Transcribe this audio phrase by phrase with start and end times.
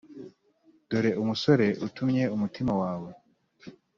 [0.89, 3.11] dore umusore utumye umutima wawe